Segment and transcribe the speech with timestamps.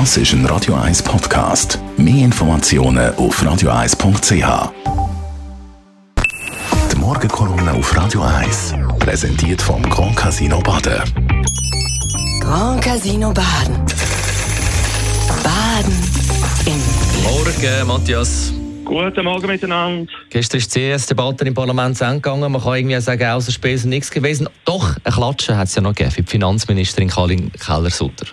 [0.00, 1.78] Das ist ein Radio 1 Podcast.
[1.96, 4.72] Mehr Informationen auf radio1.ch.
[6.90, 11.00] Die Morgenkolumne auf Radio 1 präsentiert vom Grand Casino Baden.
[12.40, 13.86] Grand Casino Baden.
[15.44, 15.92] Baden
[16.66, 18.52] im Morgen, Matthias.
[18.84, 20.12] Guten Morgen miteinander.
[20.28, 22.50] Gestern ist die CS-Debatte im Parlament zu Ende gegangen.
[22.50, 24.48] Man kann irgendwie sagen, außer Spesen nichts gewesen.
[24.64, 28.26] Doch, ein Klatschen hat es ja noch gegeben für die Finanzministerin Karin Keller-Sutter.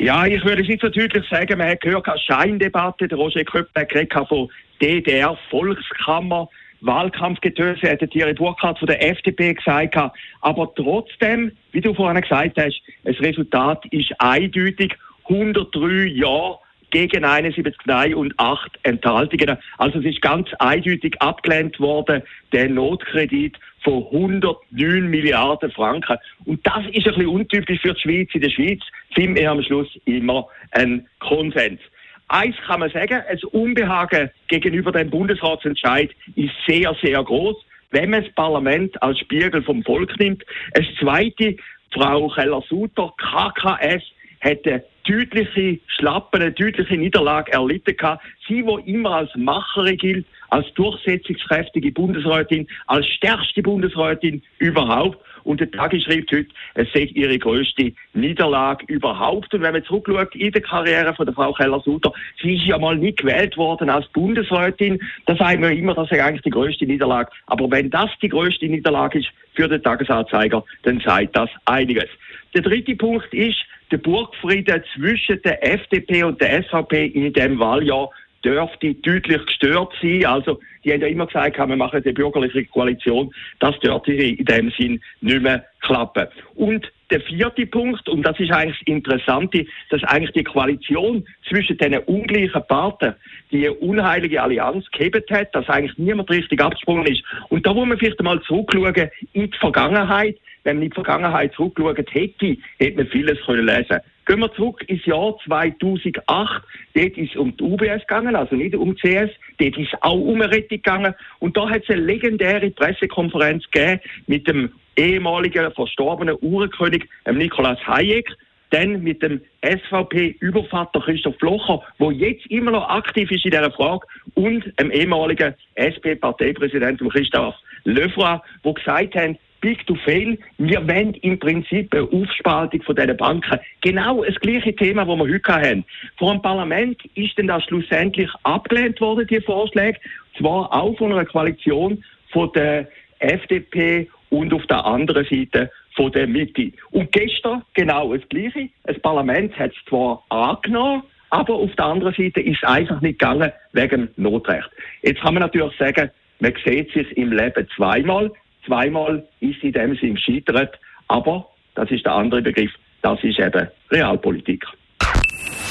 [0.00, 3.82] Ja, ich würde es nicht so deutlich sagen, man hat gehört, Scheindebatte, der Roger Köppel
[3.82, 4.48] hat von
[4.80, 6.48] DDR, Volkskammer,
[6.82, 9.96] Wahlkampfgetöse, hat Thierry Burkhardt von der FDP gesagt.
[10.42, 14.94] Aber trotzdem, wie du vorhin gesagt hast, das Resultat ist eindeutig.
[15.24, 16.60] 103 Jahre
[16.90, 19.58] gegen 71 Nein und 8 Enthaltungen.
[19.78, 26.16] Also es ist ganz eindeutig abgelehnt worden, der Notkredit von 109 Milliarden Franken.
[26.44, 28.30] Und das ist ein bisschen untypisch für die Schweiz.
[28.32, 28.80] In der Schweiz
[29.14, 31.80] finden wir am Schluss immer einen Konsens.
[32.28, 37.56] Eins kann man sagen, das Unbehagen gegenüber dem Bundesratsentscheid ist sehr, sehr groß,
[37.90, 40.44] wenn man das Parlament als Spiegel vom Volk nimmt.
[40.74, 41.56] Das Zweite,
[41.92, 44.02] Frau Keller-Sutter, KKS,
[44.40, 48.24] hätte deutliche Schlappen, eine deutliche Niederlage erlitten gehabt.
[48.46, 55.18] Sie, wo immer als Macherin gilt, als durchsetzungskräftige Bundesrätin, als stärkste Bundesrätin überhaupt.
[55.44, 59.54] Und der Tag schreibt heute, es sei ihre größte Niederlage überhaupt.
[59.54, 62.96] Und wenn man zurückschaut in der Karriere von der Frau Keller-Sutter, sie ist ja mal
[62.96, 65.00] nie gewählt worden als Bundesrätin.
[65.24, 67.30] Da sagen wir immer, das sei eigentlich die größte Niederlage.
[67.46, 72.08] Aber wenn das die größte Niederlage ist für den Tagesanzeiger, dann sagt das einiges.
[72.54, 73.58] Der dritte Punkt ist,
[73.90, 78.10] der Burgfrieden zwischen der FDP und der SVP in dem Wahljahr
[78.44, 80.24] dürfte deutlich gestört sein.
[80.24, 83.32] Also, die haben ja immer gesagt, wir machen eine bürgerliche Koalition.
[83.58, 86.28] Das dürfte in dem Sinn nicht mehr klappen.
[86.54, 91.78] Und der vierte Punkt, und das ist eigentlich das Interessante, dass eigentlich die Koalition zwischen
[91.78, 93.14] den ungleichen Parteien
[93.50, 97.22] die unheilige Allianz gehebt hat, dass eigentlich niemand richtig abgesprungen ist.
[97.48, 100.36] Und da muss man vielleicht mal zurückschauen in die Vergangenheit
[100.68, 104.84] wenn man in die Vergangenheit zurückgeschaut hätte, hätte man vieles können lesen Gehen wir zurück
[104.88, 106.62] ins Jahr 2008.
[106.94, 109.30] Dort ist es um die UBS gegangen, also nicht um die CS.
[109.58, 111.14] Dort ist es auch um eine Rettung gegangen.
[111.38, 118.28] Und da hat es eine legendäre Pressekonferenz gegeben mit dem ehemaligen verstorbenen Uhrenkönig, Nikolaus Hayek
[118.70, 124.06] dann mit dem SVP-Übervater Christoph Blocher, der jetzt immer noch aktiv ist in dieser Frage,
[124.34, 127.54] und dem ehemaligen SP-Parteipräsidenten Christoph
[127.84, 130.38] Löfra, wo gesagt haben, Big to Fail.
[130.58, 133.58] Wir wollen im Prinzip eine Aufspaltung von diesen Banken.
[133.80, 135.84] Genau das gleiche Thema, das wir heute haben.
[136.16, 139.98] Vor dem Parlament ist denn das schlussendlich abgelehnt worden, die Vorschläge.
[140.38, 146.28] Zwar auch von einer Koalition von der FDP und auf der anderen Seite von der
[146.28, 146.72] Mitte.
[146.92, 148.68] Und gestern genau das Gleiche.
[148.84, 153.18] Das Parlament hat es zwar angenommen, aber auf der anderen Seite ist es einfach nicht
[153.18, 154.70] gegangen wegen Notrecht.
[155.02, 156.10] Jetzt kann man natürlich sagen,
[156.40, 158.30] man sieht sich im Leben zweimal
[158.68, 160.78] zweimal ist in dem Sinn gescheitert.
[161.08, 162.70] Aber, das ist der andere Begriff,
[163.02, 164.64] das ist eben Realpolitik.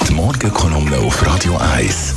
[0.10, 2.16] Die Morgenkolumne auf Radio 1.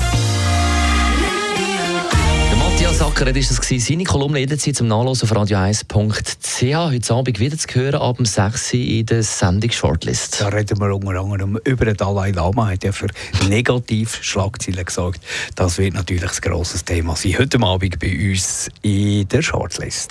[2.81, 3.79] Matthias ist das gewesen.
[3.79, 6.93] Seine Kolumne jederzeit zum Nachlesen auf radio1.ch.
[6.93, 10.41] Heute Abend wieder zu hören, ab dem 6 Uhr in der Sendung Shortlist.
[10.41, 13.09] Da reden wir unter anderem über den Dalai Lama, hat ja für
[13.49, 15.21] Negativschlagzeilen gesorgt.
[15.57, 17.39] Das wird natürlich ein grosses Thema sein.
[17.39, 20.11] Heute Abend bei uns in der Shortlist.